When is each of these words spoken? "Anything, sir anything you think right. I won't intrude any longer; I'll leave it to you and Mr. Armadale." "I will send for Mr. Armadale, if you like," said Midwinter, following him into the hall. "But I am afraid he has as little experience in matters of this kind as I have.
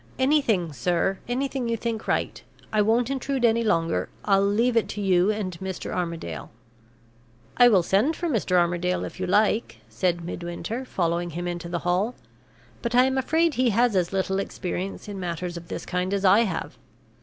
"Anything, 0.17 0.73
sir 0.73 1.19
anything 1.27 1.69
you 1.69 1.77
think 1.77 2.07
right. 2.07 2.41
I 2.73 2.81
won't 2.81 3.11
intrude 3.11 3.45
any 3.45 3.61
longer; 3.63 4.09
I'll 4.25 4.41
leave 4.43 4.75
it 4.75 4.89
to 4.89 4.99
you 4.99 5.29
and 5.29 5.55
Mr. 5.59 5.93
Armadale." 5.93 6.49
"I 7.57 7.67
will 7.67 7.83
send 7.83 8.15
for 8.15 8.27
Mr. 8.27 8.55
Armadale, 8.57 9.05
if 9.05 9.19
you 9.19 9.27
like," 9.27 9.77
said 9.89 10.25
Midwinter, 10.25 10.85
following 10.85 11.29
him 11.29 11.47
into 11.47 11.69
the 11.69 11.85
hall. 11.85 12.15
"But 12.81 12.95
I 12.95 13.03
am 13.05 13.15
afraid 13.19 13.53
he 13.53 13.69
has 13.69 13.95
as 13.95 14.11
little 14.11 14.39
experience 14.39 15.07
in 15.07 15.19
matters 15.19 15.55
of 15.55 15.67
this 15.67 15.85
kind 15.85 16.15
as 16.15 16.25
I 16.25 16.45
have. 16.45 16.79